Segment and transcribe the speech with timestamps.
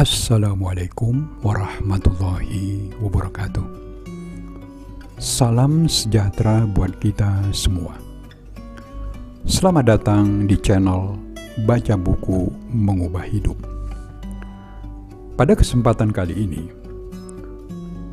[0.00, 3.68] Assalamualaikum warahmatullahi wabarakatuh.
[5.20, 8.00] Salam sejahtera buat kita semua.
[9.44, 11.20] Selamat datang di channel
[11.68, 13.60] Baca Buku Mengubah Hidup.
[15.36, 16.64] Pada kesempatan kali ini,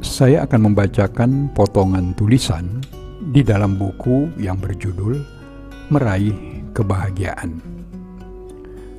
[0.04, 2.84] saya akan membacakan potongan tulisan
[3.32, 5.24] di dalam buku yang berjudul
[5.88, 6.36] Meraih
[6.76, 7.64] Kebahagiaan.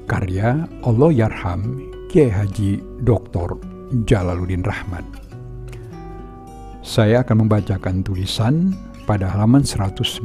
[0.09, 3.61] Karya Allah Yarham Kiai Haji Dr.
[4.09, 5.05] Jalaluddin Rahmat.
[6.80, 8.73] Saya akan membacakan tulisan
[9.05, 10.24] pada halaman 191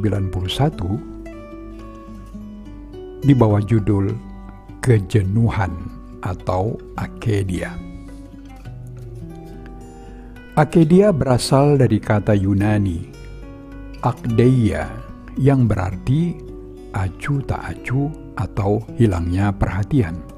[3.28, 4.16] di bawah judul
[4.80, 5.76] Kejenuhan
[6.24, 7.76] atau Akedia.
[10.56, 13.12] Akedia berasal dari kata Yunani
[14.00, 14.88] akdeia
[15.36, 16.32] yang berarti
[16.96, 18.08] acu tak acu
[18.40, 20.33] atau hilangnya perhatian.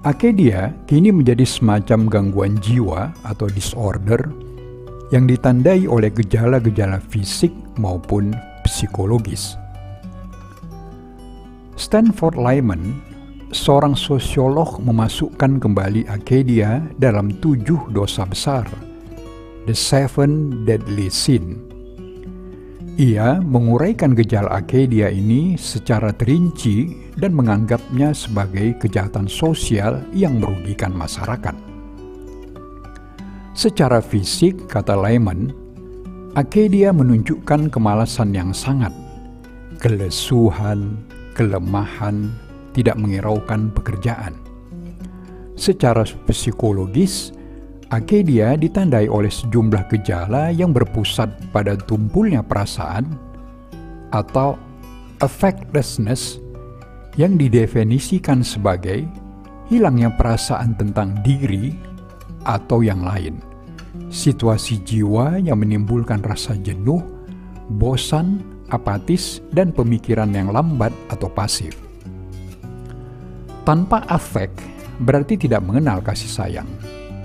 [0.00, 4.32] Akedia kini menjadi semacam gangguan jiwa atau disorder
[5.12, 8.32] yang ditandai oleh gejala-gejala fisik maupun
[8.64, 9.60] psikologis.
[11.76, 12.96] Stanford Lyman,
[13.52, 18.64] seorang sosiolog memasukkan kembali Akedia dalam tujuh dosa besar,
[19.68, 21.60] The Seven Deadly Sin,
[22.96, 31.52] ia menguraikan gejala Akedia ini secara terinci dan menganggapnya sebagai kejahatan sosial yang merugikan masyarakat.
[33.52, 35.52] Secara fisik, kata Lyman,
[36.32, 38.94] Akedia menunjukkan kemalasan yang sangat,
[39.82, 40.96] kelesuhan,
[41.36, 42.32] kelemahan,
[42.72, 44.32] tidak mengiraukan pekerjaan.
[45.60, 47.36] Secara psikologis,
[47.90, 53.02] Akedia ditandai oleh sejumlah gejala yang berpusat pada tumpulnya perasaan
[54.14, 54.54] atau
[55.18, 56.38] affectlessness
[57.14, 59.06] yang didefinisikan sebagai
[59.70, 61.74] hilangnya perasaan tentang diri
[62.46, 63.38] atau yang lain.
[64.10, 67.02] Situasi jiwa yang menimbulkan rasa jenuh,
[67.78, 71.74] bosan, apatis, dan pemikiran yang lambat atau pasif.
[73.62, 74.50] Tanpa afek
[75.02, 76.70] berarti tidak mengenal kasih sayang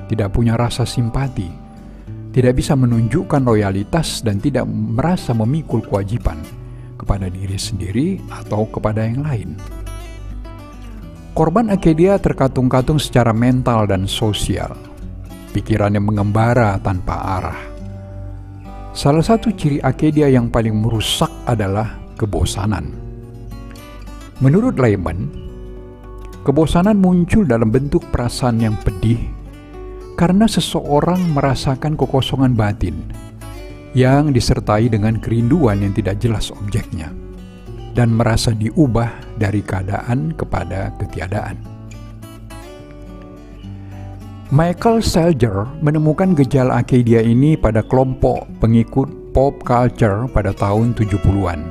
[0.05, 1.49] tidak punya rasa simpati,
[2.29, 6.37] tidak bisa menunjukkan loyalitas dan tidak merasa memikul kewajiban
[6.95, 9.49] kepada diri sendiri atau kepada yang lain.
[11.35, 14.71] Korban Akedia terkatung-katung secara mental dan sosial.
[15.51, 17.61] Pikirannya mengembara tanpa arah.
[18.95, 22.95] Salah satu ciri Akedia yang paling merusak adalah kebosanan.
[24.39, 25.27] Menurut Lehman,
[26.47, 29.19] kebosanan muncul dalam bentuk perasaan yang pedih
[30.15, 32.95] karena seseorang merasakan kekosongan batin
[33.95, 37.09] yang disertai dengan kerinduan yang tidak jelas objeknya
[37.95, 41.55] dan merasa diubah dari keadaan kepada ketiadaan.
[44.53, 51.65] Michael Selger menemukan gejala Acadia ini pada kelompok pengikut pop culture pada tahun 70-an.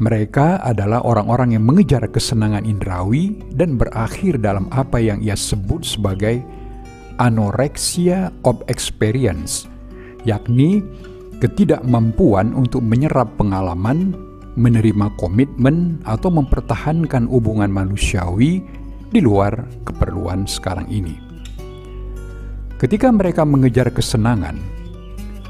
[0.00, 6.40] Mereka adalah orang-orang yang mengejar kesenangan indrawi dan berakhir dalam apa yang ia sebut sebagai
[7.20, 9.68] anorexia of experience,
[10.24, 10.80] yakni
[11.40, 14.14] ketidakmampuan untuk menyerap pengalaman,
[14.54, 18.60] menerima komitmen, atau mempertahankan hubungan manusiawi
[19.10, 21.16] di luar keperluan sekarang ini.
[22.76, 24.56] Ketika mereka mengejar kesenangan,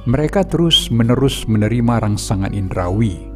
[0.08, 3.28] mereka terus-menerus menerima rangsangan indrawi.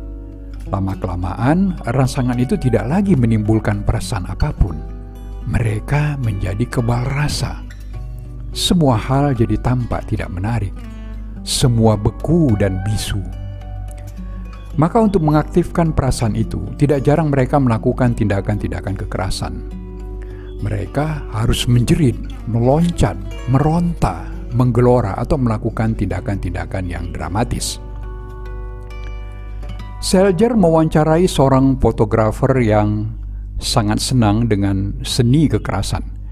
[0.73, 4.75] Lama-kelamaan, rangsangan itu tidak lagi menimbulkan perasaan apa pun.
[5.45, 7.65] Mereka menjadi kebal rasa
[8.55, 10.71] semua hal jadi tampak tidak menarik,
[11.45, 13.21] semua beku dan bisu.
[14.75, 19.55] Maka, untuk mengaktifkan perasaan itu, tidak jarang mereka melakukan tindakan-tindakan kekerasan.
[20.59, 22.19] Mereka harus menjerit,
[22.51, 23.15] meloncat,
[23.47, 27.79] meronta, menggelora, atau melakukan tindakan-tindakan yang dramatis.
[30.03, 33.15] Selger mewawancarai seorang fotografer yang
[33.63, 36.24] sangat senang dengan seni kekerasan.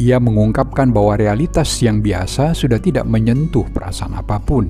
[0.00, 4.64] Ia mengungkapkan bahwa realitas yang biasa sudah tidak menyentuh perasaan apa pun.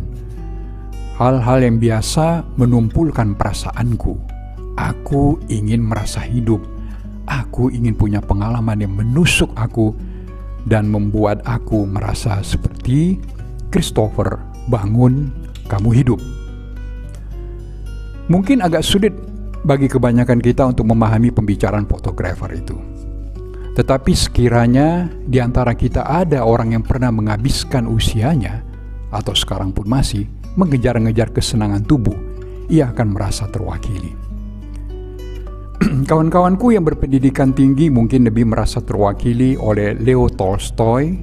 [1.23, 4.19] Hal-hal yang biasa menumpulkan perasaanku.
[4.75, 6.59] Aku ingin merasa hidup.
[7.31, 9.95] Aku ingin punya pengalaman yang menusuk aku
[10.67, 13.23] dan membuat aku merasa seperti
[13.71, 15.31] Christopher, bangun,
[15.71, 16.19] kamu hidup.
[18.27, 19.15] Mungkin agak sulit
[19.63, 22.90] bagi kebanyakan kita untuk memahami pembicaraan fotografer itu.
[23.75, 28.67] Tetapi sekiranya di antara kita ada orang yang pernah menghabiskan usianya,
[29.15, 30.27] atau sekarang pun masih,
[30.59, 32.17] mengejar-ngejar kesenangan tubuh,
[32.67, 34.11] ia akan merasa terwakili.
[36.11, 41.17] kawan-kawanku yang berpendidikan tinggi mungkin lebih merasa terwakili oleh Leo Tolstoy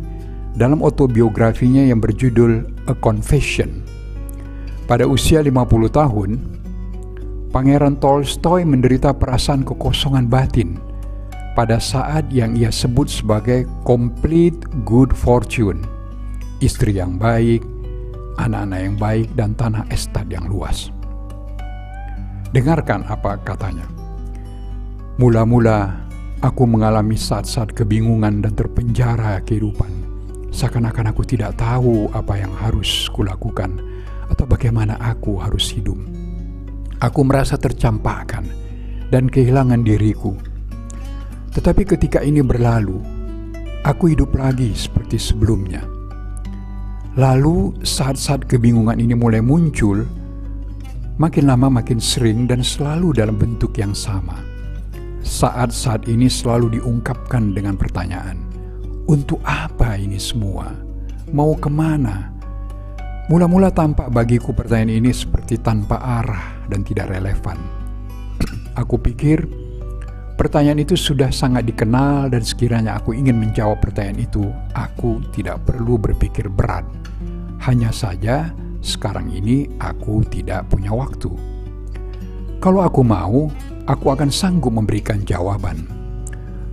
[0.58, 3.86] dalam autobiografinya yang berjudul A Confession.
[4.90, 5.52] Pada usia 50
[5.94, 6.30] tahun,
[7.54, 10.87] Pangeran Tolstoy menderita perasaan kekosongan batin
[11.58, 15.82] pada saat yang ia sebut sebagai complete good fortune.
[16.62, 17.66] Istri yang baik,
[18.38, 20.94] anak-anak yang baik, dan tanah estat yang luas.
[22.54, 23.90] Dengarkan apa katanya.
[25.18, 25.98] Mula-mula
[26.46, 30.08] aku mengalami saat-saat kebingungan dan terpenjara kehidupan
[30.58, 33.78] Seakan-akan aku tidak tahu apa yang harus kulakukan
[34.26, 36.02] atau bagaimana aku harus hidup.
[36.98, 38.42] Aku merasa tercampakkan
[39.14, 40.34] dan kehilangan diriku.
[41.58, 43.02] Tetapi ketika ini berlalu,
[43.82, 45.82] aku hidup lagi seperti sebelumnya.
[47.18, 50.06] Lalu saat-saat kebingungan ini mulai muncul,
[51.18, 54.38] makin lama makin sering dan selalu dalam bentuk yang sama.
[55.26, 58.38] Saat-saat ini selalu diungkapkan dengan pertanyaan,
[59.10, 60.70] untuk apa ini semua?
[61.34, 62.38] Mau ke mana?
[63.34, 67.58] Mula-mula tampak bagiku pertanyaan ini seperti tanpa arah dan tidak relevan.
[68.80, 69.67] aku pikir
[70.38, 74.46] pertanyaan itu sudah sangat dikenal dan sekiranya aku ingin menjawab pertanyaan itu,
[74.78, 76.86] aku tidak perlu berpikir berat.
[77.66, 78.54] Hanya saja
[78.86, 81.34] sekarang ini aku tidak punya waktu.
[82.62, 83.50] Kalau aku mau,
[83.90, 85.90] aku akan sanggup memberikan jawaban.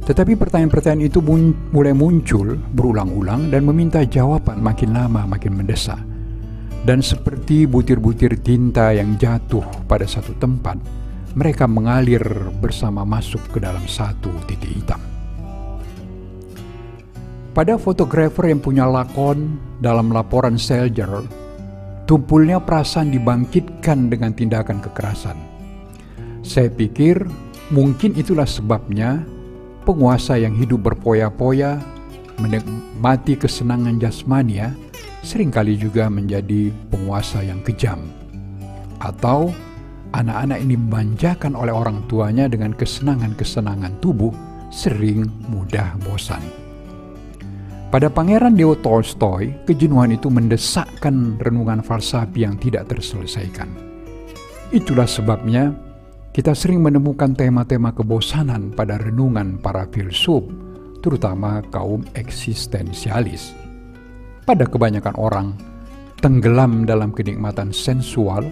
[0.04, 1.24] Tetapi pertanyaan-pertanyaan itu
[1.72, 5.96] mulai muncul berulang-ulang dan meminta jawaban makin lama makin mendesak.
[6.84, 10.76] Dan seperti butir-butir tinta yang jatuh pada satu tempat,
[11.34, 12.22] mereka mengalir
[12.62, 15.02] bersama masuk ke dalam satu titik hitam.
[17.54, 21.22] Pada fotografer yang punya lakon dalam laporan Selger,
[22.06, 25.38] tumpulnya perasaan dibangkitkan dengan tindakan kekerasan.
[26.42, 27.22] Saya pikir
[27.70, 29.22] mungkin itulah sebabnya
[29.86, 31.78] penguasa yang hidup berpoya-poya,
[32.42, 34.74] menikmati kesenangan jasmania,
[35.22, 38.02] sering kali juga menjadi penguasa yang kejam.
[38.98, 39.54] Atau
[40.14, 44.30] anak-anak ini memanjakan oleh orang tuanya dengan kesenangan-kesenangan tubuh,
[44.70, 46.40] sering mudah bosan.
[47.90, 53.70] Pada Pangeran Dewa Tolstoy, kejenuhan itu mendesakkan renungan falsafi yang tidak terselesaikan.
[54.74, 55.70] Itulah sebabnya
[56.34, 60.42] kita sering menemukan tema-tema kebosanan pada renungan para filsuf,
[61.06, 63.54] terutama kaum eksistensialis.
[64.42, 65.54] Pada kebanyakan orang,
[66.18, 68.50] tenggelam dalam kenikmatan sensual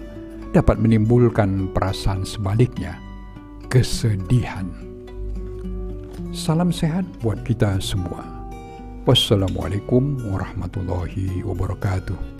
[0.53, 3.01] dapat menimbulkan perasaan sebaliknya,
[3.73, 4.69] kesedihan.
[6.29, 8.21] Salam sehat buat kita semua.
[9.03, 12.32] Wassalamualaikum warahmatullahi wabarakatuh.